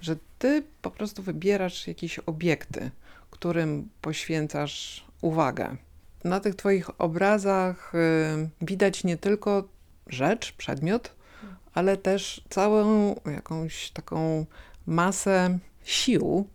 że 0.00 0.16
ty 0.38 0.62
po 0.82 0.90
prostu 0.90 1.22
wybierasz 1.22 1.86
jakieś 1.86 2.18
obiekty, 2.18 2.90
którym 3.30 3.88
poświęcasz 4.00 5.04
uwagę. 5.20 5.76
Na 6.24 6.40
tych 6.40 6.54
twoich 6.54 7.00
obrazach 7.00 7.92
y, 7.94 8.48
widać 8.62 9.04
nie 9.04 9.16
tylko 9.16 9.68
rzecz, 10.06 10.52
przedmiot, 10.52 11.14
ale 11.78 11.96
też 11.96 12.40
całą 12.48 13.14
jakąś 13.26 13.90
taką 13.90 14.46
masę 14.86 15.58
sił. 15.84 16.46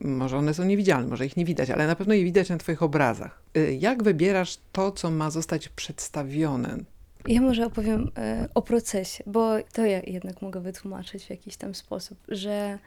może 0.00 0.38
one 0.38 0.54
są 0.54 0.64
niewidzialne, 0.64 1.08
może 1.08 1.26
ich 1.26 1.36
nie 1.36 1.44
widać, 1.44 1.70
ale 1.70 1.86
na 1.86 1.96
pewno 1.96 2.14
je 2.14 2.24
widać 2.24 2.48
na 2.48 2.58
Twoich 2.58 2.82
obrazach. 2.82 3.42
Y, 3.56 3.74
jak 3.80 4.02
wybierasz 4.02 4.58
to, 4.72 4.92
co 4.92 5.10
ma 5.10 5.30
zostać 5.30 5.68
przedstawione? 5.68 6.78
Ja 7.26 7.40
może 7.40 7.66
opowiem 7.66 8.10
e, 8.16 8.48
o 8.54 8.62
procesie, 8.62 9.24
bo 9.26 9.54
to 9.72 9.84
ja 9.84 10.00
jednak 10.06 10.42
mogę 10.42 10.60
wytłumaczyć 10.60 11.24
w 11.24 11.30
jakiś 11.30 11.56
tam 11.56 11.74
sposób, 11.74 12.18
że 12.28 12.78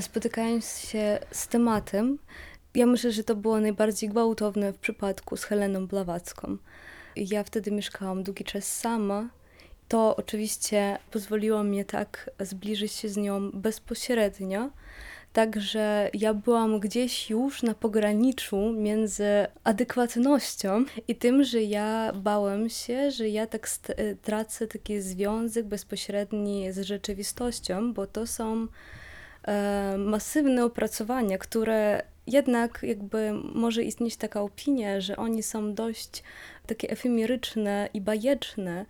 spotykając 0.00 0.78
się 0.78 1.18
z 1.30 1.48
tematem, 1.48 2.18
ja 2.74 2.86
myślę, 2.86 3.12
że 3.12 3.24
to 3.24 3.36
było 3.36 3.60
najbardziej 3.60 4.08
gwałtowne 4.08 4.72
w 4.72 4.78
przypadku 4.78 5.36
z 5.36 5.44
Heleną 5.44 5.86
Blawacką. 5.86 6.56
Ja 7.16 7.44
wtedy 7.44 7.70
mieszkałam 7.70 8.22
długi 8.22 8.44
czas 8.44 8.64
sama 8.64 9.28
to 9.90 10.16
oczywiście 10.16 10.98
pozwoliło 11.10 11.64
mi 11.64 11.84
tak 11.84 12.30
zbliżyć 12.40 12.92
się 12.92 13.08
z 13.08 13.16
nią 13.16 13.50
bezpośrednio. 13.50 14.70
Także 15.32 16.10
ja 16.14 16.34
byłam 16.34 16.80
gdzieś 16.80 17.30
już 17.30 17.62
na 17.62 17.74
pograniczu 17.74 18.72
między 18.72 19.46
adekwatnością 19.64 20.84
i 21.08 21.16
tym, 21.16 21.44
że 21.44 21.62
ja 21.62 22.12
bałem 22.14 22.68
się, 22.68 23.10
że 23.10 23.28
ja 23.28 23.46
tak 23.46 23.68
tracę 24.22 24.66
taki 24.66 25.00
związek 25.00 25.66
bezpośredni 25.66 26.72
z 26.72 26.78
rzeczywistością, 26.78 27.92
bo 27.92 28.06
to 28.06 28.26
są 28.26 28.66
e, 29.44 29.96
masywne 29.98 30.64
opracowania, 30.64 31.38
które 31.38 32.02
jednak 32.26 32.78
jakby 32.82 33.32
może 33.54 33.82
istnieć 33.82 34.16
taka 34.16 34.42
opinia, 34.42 35.00
że 35.00 35.16
oni 35.16 35.42
są 35.42 35.74
dość 35.74 36.22
takie 36.66 36.90
efemeryczne 36.90 37.88
i 37.94 38.00
bajeczne, 38.00 38.86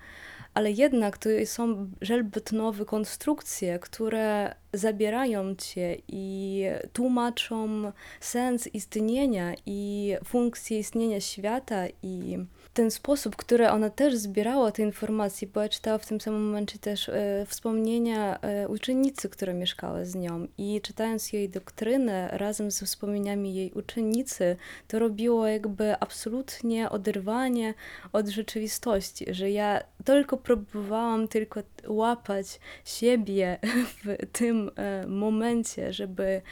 ale 0.54 0.71
jednak 0.71 1.19
to 1.19 1.28
są 1.45 1.90
żelbetnowe 2.00 2.85
konstrukcje, 2.85 3.78
które 3.78 4.54
zabierają 4.73 5.54
cię 5.54 5.97
i 6.09 6.64
tłumaczą 6.92 7.92
sens 8.21 8.66
istnienia 8.66 9.54
i 9.66 10.14
funkcję 10.25 10.78
istnienia 10.78 11.21
świata 11.21 11.85
i 12.02 12.38
ten 12.74 12.90
sposób, 12.90 13.36
który 13.36 13.68
ona 13.68 13.90
też 13.90 14.16
zbierała 14.16 14.72
te 14.72 14.82
informacje, 14.82 15.48
bo 15.48 15.62
ja 15.62 15.68
czytała 15.68 15.98
w 15.98 16.06
tym 16.06 16.20
samym 16.20 16.46
momencie 16.46 16.78
też 16.78 17.08
e, 17.08 17.46
wspomnienia 17.48 18.40
e, 18.40 18.68
uczennicy, 18.68 19.28
która 19.28 19.52
mieszkała 19.52 20.04
z 20.04 20.14
nią. 20.14 20.46
I 20.58 20.80
czytając 20.80 21.32
jej 21.32 21.48
doktrynę 21.48 22.28
razem 22.32 22.70
ze 22.70 22.86
wspomnieniami 22.86 23.54
jej 23.54 23.72
uczennicy, 23.72 24.56
to 24.88 24.98
robiło 24.98 25.46
jakby 25.46 26.00
absolutnie 26.00 26.90
oderwanie 26.90 27.74
od 28.12 28.28
rzeczywistości, 28.28 29.26
że 29.34 29.50
ja 29.50 29.82
tylko 30.04 30.36
próbowałam 30.36 31.28
tylko 31.28 31.62
łapać 31.86 32.60
siebie 32.84 33.58
w 34.04 34.26
tym 34.32 34.70
e, 34.76 35.06
momencie, 35.06 35.92
żeby 35.92 36.42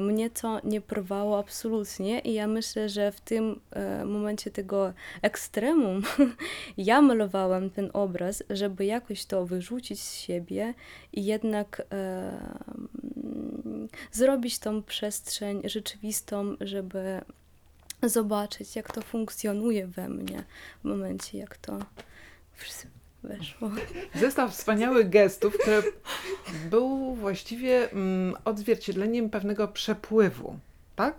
mnie 0.00 0.30
to 0.30 0.60
nie 0.64 0.80
porwało 0.80 1.38
absolutnie. 1.38 2.20
I 2.20 2.34
ja 2.34 2.46
myślę, 2.46 2.88
że 2.88 3.12
w 3.12 3.20
tym 3.20 3.60
momencie 4.04 4.50
tego 4.50 4.92
ekstremum 5.48 6.02
ja 6.76 7.02
malowałam 7.02 7.70
ten 7.70 7.90
obraz, 7.92 8.42
żeby 8.50 8.84
jakoś 8.84 9.24
to 9.24 9.46
wyrzucić 9.46 10.00
z 10.02 10.14
siebie 10.14 10.74
i 11.12 11.24
jednak 11.24 11.82
zrobić 14.12 14.58
tą 14.58 14.82
przestrzeń 14.82 15.62
rzeczywistą, 15.64 16.56
żeby 16.60 17.20
zobaczyć, 18.02 18.76
jak 18.76 18.92
to 18.92 19.02
funkcjonuje 19.02 19.86
we 19.86 20.08
mnie 20.08 20.44
w 20.80 20.84
momencie, 20.84 21.38
jak 21.38 21.56
to 21.56 21.78
weszło. 23.22 23.70
Zestaw 24.20 24.52
wspaniałych 24.52 25.10
gestów, 25.10 25.58
który 25.58 25.82
był 26.70 27.14
właściwie 27.14 27.90
mm, 27.90 28.34
odzwierciedleniem 28.44 29.30
pewnego 29.30 29.68
przepływu, 29.68 30.58
tak? 30.96 31.14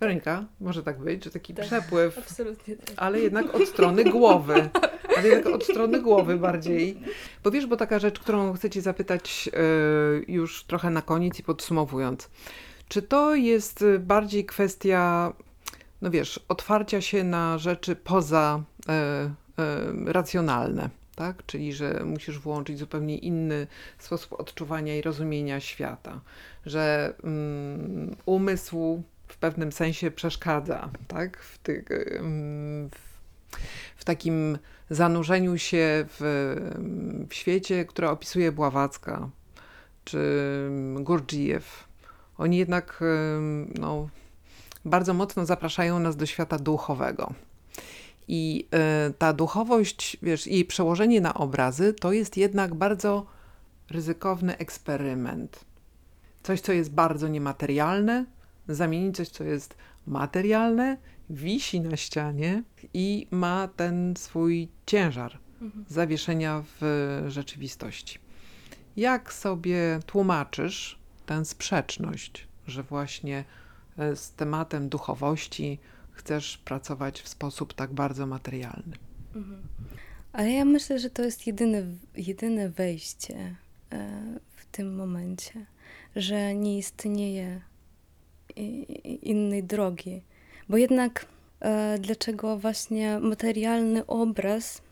Weronika, 0.00 0.44
może 0.60 0.82
tak 0.82 0.98
być, 0.98 1.24
że 1.24 1.30
taki 1.30 1.54
tak, 1.54 1.66
przepływ, 1.66 2.18
absolutnie 2.18 2.76
tak. 2.76 2.94
ale 2.96 3.20
jednak 3.20 3.54
od 3.54 3.68
strony 3.68 4.04
głowy. 4.04 4.70
Ale 5.16 5.28
jednak 5.28 5.54
od 5.54 5.64
strony 5.64 6.00
głowy 6.00 6.36
bardziej. 6.36 7.00
Bo 7.44 7.50
wiesz, 7.50 7.66
bo 7.66 7.76
taka 7.76 7.98
rzecz, 7.98 8.20
którą 8.20 8.52
chcę 8.52 8.70
Cię 8.70 8.80
zapytać 8.80 9.46
yy, 9.46 10.34
już 10.34 10.64
trochę 10.64 10.90
na 10.90 11.02
koniec 11.02 11.38
i 11.38 11.42
podsumowując. 11.42 12.30
Czy 12.88 13.02
to 13.02 13.34
jest 13.34 13.84
bardziej 13.98 14.44
kwestia, 14.44 15.32
no 16.02 16.10
wiesz, 16.10 16.40
otwarcia 16.48 17.00
się 17.00 17.24
na 17.24 17.58
rzeczy 17.58 17.96
poza 17.96 18.62
yy, 18.88 20.12
racjonalne? 20.12 20.90
tak? 21.16 21.46
Czyli, 21.46 21.72
że 21.72 22.02
musisz 22.04 22.38
włączyć 22.38 22.78
zupełnie 22.78 23.18
inny 23.18 23.66
sposób 23.98 24.40
odczuwania 24.40 24.96
i 24.96 25.02
rozumienia 25.02 25.60
świata, 25.60 26.20
że 26.66 27.14
um, 27.22 28.16
umysł 28.26 29.02
w 29.30 29.36
pewnym 29.36 29.72
sensie 29.72 30.10
przeszkadza, 30.10 30.90
tak? 31.08 31.42
W, 31.42 31.58
ty, 31.58 31.84
um, 32.16 32.90
w, 33.96 34.04
takim 34.04 34.58
zanurzeniu 34.90 35.58
się 35.58 36.06
w, 36.08 36.20
w 37.28 37.34
świecie, 37.34 37.84
które 37.84 38.10
opisuje 38.10 38.52
Bławacka, 38.52 39.28
czy 40.04 40.18
Gurdjieff, 40.94 41.88
oni 42.38 42.56
jednak 42.56 43.00
no, 43.78 44.08
bardzo 44.84 45.14
mocno 45.14 45.46
zapraszają 45.46 45.98
nas 45.98 46.16
do 46.16 46.26
świata 46.26 46.58
duchowego. 46.58 47.32
I 48.28 48.66
y, 49.08 49.14
ta 49.14 49.32
duchowość, 49.32 50.16
wiesz, 50.22 50.46
jej 50.46 50.64
przełożenie 50.64 51.20
na 51.20 51.34
obrazy 51.34 51.92
to 51.92 52.12
jest 52.12 52.36
jednak 52.36 52.74
bardzo 52.74 53.26
ryzykowny 53.90 54.58
eksperyment. 54.58 55.64
Coś, 56.42 56.60
co 56.60 56.72
jest 56.72 56.90
bardzo 56.90 57.28
niematerialne, 57.28 58.24
zamienić 58.74 59.16
coś, 59.16 59.28
co 59.28 59.44
jest 59.44 59.76
materialne, 60.06 60.96
wisi 61.30 61.80
na 61.80 61.96
ścianie 61.96 62.62
i 62.94 63.26
ma 63.30 63.68
ten 63.68 64.14
swój 64.16 64.68
ciężar 64.86 65.38
zawieszenia 65.88 66.64
w 66.80 67.24
rzeczywistości. 67.28 68.18
Jak 68.96 69.32
sobie 69.32 70.00
tłumaczysz 70.06 70.98
tę 71.26 71.44
sprzeczność, 71.44 72.48
że 72.66 72.82
właśnie 72.82 73.44
e, 73.98 74.16
z 74.16 74.32
tematem 74.32 74.88
duchowości 74.88 75.78
chcesz 76.10 76.58
pracować 76.58 77.20
w 77.20 77.28
sposób 77.28 77.74
tak 77.74 77.92
bardzo 77.92 78.26
materialny? 78.26 78.96
Ale 80.32 80.50
ja 80.50 80.64
myślę, 80.64 80.98
że 80.98 81.10
to 81.10 81.22
jest 81.22 81.46
jedyne, 81.46 81.82
jedyne 82.16 82.68
wejście 82.68 83.56
e, 83.92 84.20
w 84.56 84.66
tym 84.66 84.96
momencie, 84.96 85.66
że 86.16 86.54
nie 86.54 86.78
istnieje 86.78 87.60
innej 89.22 89.64
drogi. 89.64 90.22
Bo 90.68 90.76
jednak 90.76 91.26
e, 91.60 91.98
dlaczego 91.98 92.58
właśnie 92.58 93.18
materialny 93.20 94.06
obraz, 94.06 94.82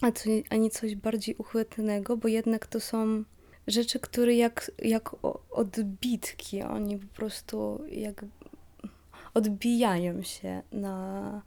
a, 0.00 0.12
co, 0.12 0.30
nie 0.58 0.70
coś 0.70 0.96
bardziej 0.96 1.34
uchwytnego, 1.34 2.16
bo 2.16 2.28
jednak 2.28 2.66
to 2.66 2.80
są 2.80 3.24
rzeczy, 3.66 4.00
które 4.00 4.34
jak, 4.34 4.70
jak 4.78 5.10
odbitki, 5.50 6.62
oni 6.62 6.98
po 6.98 7.14
prostu 7.14 7.84
jak 7.90 8.24
odbijają 9.34 10.22
się 10.22 10.62
na, 10.72 11.42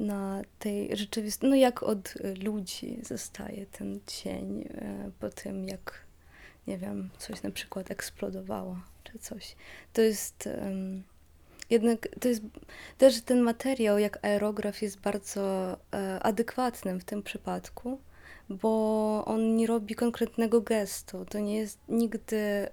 na 0.00 0.42
tej 0.58 0.96
rzeczywistości. 0.96 1.46
No 1.46 1.56
jak 1.56 1.82
od 1.82 2.14
ludzi 2.44 2.98
zostaje 3.02 3.66
ten 3.66 4.00
cień 4.06 4.68
e, 4.74 5.10
po 5.20 5.28
tym, 5.30 5.68
jak 5.68 6.02
nie 6.66 6.78
wiem, 6.78 7.10
coś 7.18 7.42
na 7.42 7.50
przykład 7.50 7.90
eksplodowało, 7.90 8.76
czy 9.04 9.18
coś. 9.18 9.56
To 9.92 10.02
jest 10.02 10.48
jednak, 11.72 12.08
to 12.20 12.28
jest 12.28 12.42
też 12.98 13.22
ten 13.22 13.40
materiał, 13.40 13.98
jak 13.98 14.24
aerograf 14.24 14.82
jest 14.82 15.00
bardzo 15.00 15.76
e, 15.92 16.22
adekwatnym 16.22 17.00
w 17.00 17.04
tym 17.04 17.22
przypadku, 17.22 17.98
bo 18.48 19.24
on 19.26 19.56
nie 19.56 19.66
robi 19.66 19.94
konkretnego 19.94 20.60
gestu. 20.60 21.24
To 21.24 21.38
nie 21.38 21.56
jest 21.56 21.78
nigdy 21.88 22.68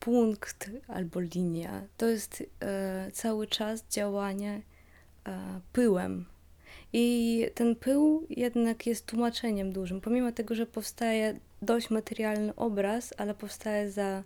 punkt 0.00 0.70
albo 0.88 1.20
linia. 1.20 1.82
To 1.96 2.06
jest 2.06 2.42
e, 2.60 3.10
cały 3.12 3.46
czas 3.46 3.84
działanie 3.90 4.62
e, 5.26 5.60
pyłem. 5.72 6.26
I 6.92 7.46
ten 7.54 7.76
pył 7.76 8.26
jednak 8.30 8.86
jest 8.86 9.06
tłumaczeniem 9.06 9.72
dużym. 9.72 10.00
Pomimo 10.00 10.32
tego, 10.32 10.54
że 10.54 10.66
powstaje 10.66 11.40
dość 11.62 11.90
materialny 11.90 12.54
obraz, 12.54 13.14
ale 13.18 13.34
powstaje 13.34 13.90
za, 13.90 14.22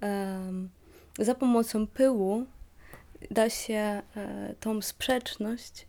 em, 0.00 0.68
za 1.20 1.34
pomocą 1.34 1.86
pyłu, 1.86 2.46
da 3.30 3.50
się 3.50 3.74
e, 4.16 4.54
tą 4.60 4.82
sprzeczność 4.82 5.86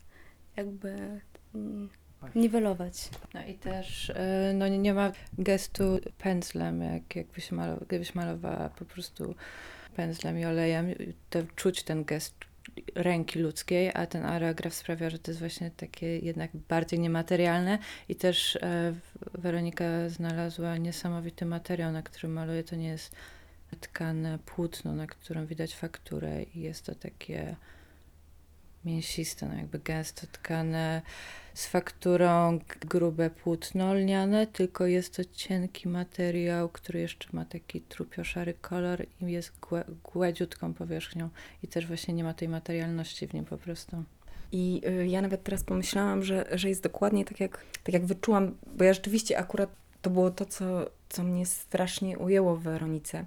jakby 0.57 1.21
mm, 1.55 1.89
niwelować. 2.35 3.09
No 3.33 3.45
i 3.45 3.53
też 3.53 4.09
e, 4.09 4.53
no, 4.55 4.67
nie- 4.67 4.93
ma 4.93 5.11
gestu 5.37 5.99
pędzlem, 6.17 6.81
jak, 6.81 7.15
jakbyś 7.15 7.51
malo, 7.51 7.77
gdybyś 7.87 8.15
malowała 8.15 8.69
po 8.69 8.85
prostu 8.85 9.35
pędzlem 9.95 10.39
i 10.39 10.45
olejem. 10.45 10.87
To 11.29 11.39
czuć 11.55 11.83
ten 11.83 12.03
gest 12.03 12.35
ręki 12.95 13.39
ludzkiej, 13.39 13.91
a 13.93 14.05
ten 14.05 14.25
aerograf 14.25 14.73
sprawia, 14.73 15.09
że 15.09 15.19
to 15.19 15.31
jest 15.31 15.39
właśnie 15.39 15.71
takie 15.71 16.19
jednak 16.19 16.51
bardziej 16.69 16.99
niematerialne 16.99 17.79
i 18.09 18.15
też 18.15 18.55
e, 18.55 18.93
Weronika 19.33 20.09
znalazła 20.09 20.77
niesamowity 20.77 21.45
materiał, 21.45 21.91
na 21.91 22.01
którym 22.01 22.33
maluje. 22.33 22.63
To 22.63 22.75
nie 22.75 22.87
jest 22.87 23.15
tkane 23.75 24.39
płótno, 24.45 24.93
na 24.93 25.07
którym 25.07 25.47
widać 25.47 25.75
fakturę 25.75 26.43
i 26.43 26.61
jest 26.61 26.85
to 26.85 26.95
takie 26.95 27.55
mięsiste, 28.85 29.49
no 29.49 29.55
jakby 29.55 29.79
gęsto 29.79 30.27
tkane 30.31 31.01
z 31.53 31.67
fakturą 31.67 32.59
grube 32.81 33.29
płótno 33.29 33.93
lniane, 33.93 34.47
tylko 34.47 34.85
jest 34.85 35.15
to 35.15 35.23
cienki 35.25 35.89
materiał, 35.89 36.69
który 36.69 36.99
jeszcze 36.99 37.27
ma 37.33 37.45
taki 37.45 37.81
trupio-szary 37.81 38.53
kolor 38.53 39.05
i 39.21 39.31
jest 39.31 39.51
gładziutką 40.13 40.73
powierzchnią 40.73 41.29
i 41.63 41.67
też 41.67 41.87
właśnie 41.87 42.13
nie 42.13 42.23
ma 42.23 42.33
tej 42.33 42.49
materialności 42.49 43.27
w 43.27 43.33
nim 43.33 43.45
po 43.45 43.57
prostu. 43.57 44.03
I 44.51 44.81
y, 44.87 45.07
ja 45.07 45.21
nawet 45.21 45.43
teraz 45.43 45.63
pomyślałam, 45.63 46.23
że, 46.23 46.45
że 46.51 46.69
jest 46.69 46.83
dokładnie 46.83 47.25
tak 47.25 47.39
jak, 47.39 47.65
tak 47.83 47.93
jak 47.93 48.05
wyczułam, 48.05 48.57
bo 48.75 48.83
ja 48.83 48.93
rzeczywiście 48.93 49.37
akurat 49.37 49.80
to 50.01 50.09
było 50.09 50.31
to, 50.31 50.45
co, 50.45 50.65
co 51.09 51.23
mnie 51.23 51.45
strasznie 51.45 52.17
ujęło 52.17 52.55
w 52.55 52.63
Weronice, 52.63 53.25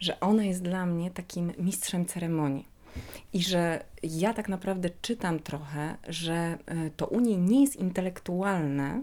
że 0.00 0.20
ona 0.20 0.44
jest 0.44 0.62
dla 0.62 0.86
mnie 0.86 1.10
takim 1.10 1.52
mistrzem 1.58 2.06
ceremonii. 2.06 2.76
I 3.32 3.42
że 3.42 3.84
ja 4.02 4.34
tak 4.34 4.48
naprawdę 4.48 4.90
czytam 5.02 5.40
trochę, 5.40 5.96
że 6.08 6.58
y, 6.86 6.90
to 6.96 7.06
u 7.06 7.20
niej 7.20 7.38
nie 7.38 7.60
jest 7.60 7.76
intelektualne, 7.76 9.02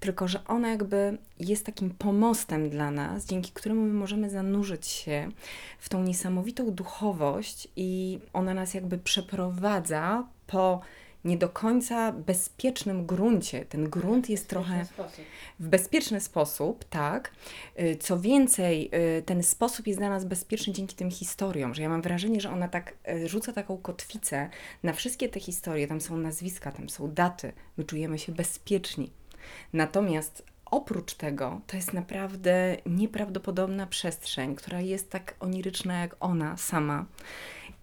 tylko 0.00 0.28
że 0.28 0.44
ona 0.44 0.70
jakby 0.70 1.18
jest 1.40 1.66
takim 1.66 1.90
pomostem 1.90 2.70
dla 2.70 2.90
nas, 2.90 3.26
dzięki 3.26 3.52
któremu 3.52 3.82
my 3.82 3.92
możemy 3.92 4.30
zanurzyć 4.30 4.86
się 4.86 5.28
w 5.78 5.88
tą 5.88 6.02
niesamowitą 6.02 6.70
duchowość 6.70 7.68
i 7.76 8.18
ona 8.32 8.54
nas 8.54 8.74
jakby 8.74 8.98
przeprowadza 8.98 10.26
po 10.46 10.80
nie 11.24 11.36
do 11.36 11.48
końca 11.48 12.12
bezpiecznym 12.12 13.06
gruncie. 13.06 13.64
Ten 13.64 13.90
grunt 13.90 14.30
jest 14.30 14.48
trochę 14.48 14.86
w 15.60 15.68
bezpieczny 15.68 16.20
sposób, 16.20 16.84
tak. 16.84 17.32
Y, 17.80 17.96
Co 18.00 18.20
więcej, 18.20 18.90
y, 19.18 19.22
ten 19.22 19.42
sposób 19.42 19.86
jest 19.86 19.98
dla 19.98 20.08
nas 20.08 20.24
bezpieczny 20.24 20.72
dzięki 20.72 20.96
tym 20.96 21.10
historiom, 21.10 21.74
że 21.74 21.82
ja 21.82 21.88
mam 21.88 22.02
wrażenie, 22.02 22.40
że 22.40 22.50
ona 22.50 22.68
tak 22.68 22.94
y, 23.08 23.28
rzuca 23.28 23.52
taką 23.52 23.76
kotwicę 23.76 24.50
na 24.82 24.92
wszystkie 24.92 25.28
te 25.28 25.40
historie, 25.40 25.86
tam 25.86 26.00
są 26.00 26.16
nazwiska, 26.16 26.72
tam 26.72 26.88
są 26.88 27.10
daty, 27.10 27.52
my 27.76 27.84
czujemy 27.84 28.18
się 28.18 28.32
bezpieczni. 28.32 29.10
Natomiast 29.72 30.42
oprócz 30.74 31.14
tego, 31.14 31.60
to 31.66 31.76
jest 31.76 31.92
naprawdę 31.92 32.76
nieprawdopodobna 32.86 33.86
przestrzeń, 33.86 34.56
która 34.56 34.80
jest 34.80 35.10
tak 35.10 35.34
oniryczna 35.40 36.00
jak 36.00 36.16
ona 36.20 36.56
sama. 36.56 37.06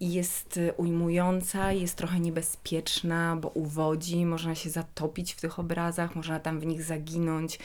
Jest 0.02 0.56
y, 0.56 0.72
ujmująca, 0.76 1.72
jest 1.72 1.96
trochę 1.96 2.20
niebezpieczna, 2.20 3.36
bo 3.36 3.48
uwodzi, 3.48 4.26
można 4.26 4.54
się 4.54 4.70
zatopić 4.70 5.32
w 5.32 5.40
tych 5.40 5.58
obrazach, 5.58 6.16
można 6.16 6.40
tam 6.40 6.60
w 6.60 6.66
nich 6.66 6.82
zaginąć. 6.82 7.58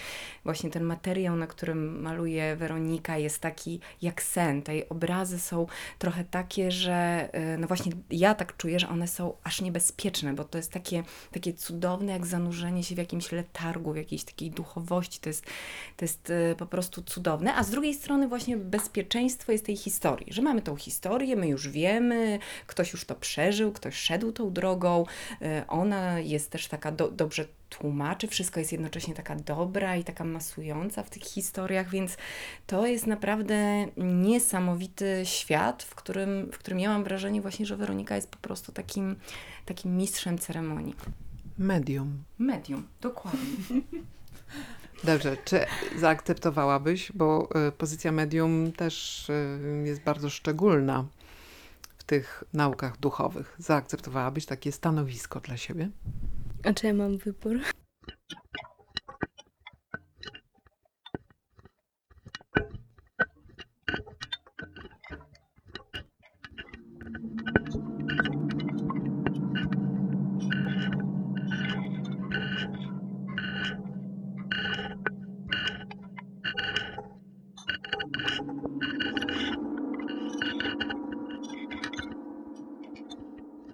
Właśnie 0.44 0.70
ten 0.70 0.84
materiał, 0.84 1.36
na 1.36 1.48
którym 1.48 2.02
maluje 2.02 2.56
Weronika, 2.56 3.18
jest 3.18 3.40
taki 3.40 3.80
jak 4.02 4.24
sen. 4.24 4.62
Te 4.62 4.90
obrazy 4.90 5.40
są 5.40 5.68
trochę 6.00 6.24
takie, 6.24 6.72
że 6.72 7.30
y, 7.54 7.58
no 7.58 7.68
właśnie 7.68 7.92
ja 8.10 8.36
tak 8.36 8.58
czuję, 8.58 8.80
że 8.80 8.90
one 8.90 9.08
są 9.08 9.34
aż 9.44 9.62
niebezpieczne, 9.62 10.34
bo 10.34 10.44
to 10.44 10.58
jest 10.58 10.72
takie, 10.72 11.04
takie 11.32 11.54
cudowne, 11.54 12.12
jak 12.12 12.26
zanurzenie 12.26 12.84
się 12.84 12.96
w 12.96 12.98
jakimś 12.98 13.32
letargu, 13.32 13.94
w 13.94 13.98
jakiejś 13.98 14.24
takiej 14.24 14.52
duchowości. 14.52 15.20
To 15.20 15.30
jest, 15.30 15.46
to 15.98 16.06
jest 16.06 16.30
y, 16.30 16.56
po 16.58 16.66
prostu 16.66 17.02
cudowne. 17.02 17.56
A 17.56 17.64
z 17.64 17.70
drugiej 17.70 17.94
strony 17.94 18.28
właśnie 18.28 18.58
bezpieczeństwo 18.58 19.52
jest 19.52 19.66
tej 19.66 19.78
historii, 19.78 20.34
że 20.34 20.42
mamy 20.42 20.62
tą 20.62 20.76
historię, 20.76 21.36
my 21.36 21.48
już 21.48 21.70
wiemy, 21.70 22.27
ktoś 22.68 22.94
już 22.94 23.06
to 23.06 23.16
przeżył, 23.16 23.72
ktoś 23.72 23.96
szedł 23.96 24.32
tą 24.32 24.54
drogą, 24.54 25.06
y, 25.42 25.68
ona 25.68 26.20
jest 26.20 26.52
też 26.52 26.68
taka 26.68 26.92
do, 26.92 27.12
dobrze 27.12 27.46
tłumaczy, 27.70 28.28
wszystko 28.28 28.60
jest 28.60 28.72
jednocześnie 28.72 29.14
taka 29.14 29.36
dobra 29.36 29.96
i 29.96 30.04
taka 30.04 30.24
masująca 30.24 31.04
w 31.04 31.10
tych 31.10 31.24
historiach, 31.24 31.90
więc 31.90 32.18
to 32.68 32.88
jest 32.88 33.08
naprawdę 33.08 33.86
niesamowity 33.98 35.22
świat, 35.24 35.84
w 35.84 35.96
którym, 35.96 36.52
w 36.52 36.58
którym 36.58 36.80
ja 36.80 36.90
mam 36.90 37.04
wrażenie 37.04 37.42
właśnie, 37.42 37.66
że 37.66 37.78
Weronika 37.78 38.16
jest 38.16 38.30
po 38.30 38.38
prostu 38.38 38.72
takim, 38.72 39.16
takim 39.66 39.98
mistrzem 39.98 40.38
ceremonii. 40.38 40.96
Medium. 41.58 42.24
Medium, 42.40 42.88
dokładnie. 43.02 43.40
Dobrze, 45.04 45.38
czy 45.46 45.66
zaakceptowałabyś, 45.98 47.12
bo 47.16 47.50
y, 47.68 47.72
pozycja 47.72 48.12
medium 48.12 48.72
też 48.72 49.30
y, 49.30 49.84
jest 49.86 50.02
bardzo 50.02 50.30
szczególna 50.30 51.06
tych 52.08 52.44
naukach 52.54 52.98
duchowych. 53.00 53.56
Zaakceptowałabyś 53.58 54.46
takie 54.46 54.72
stanowisko 54.72 55.40
dla 55.40 55.58
siebie? 55.58 55.90
A 56.64 56.74
czy 56.74 56.88
ja 56.88 56.94
mam 56.94 57.18
wybór? 57.18 57.60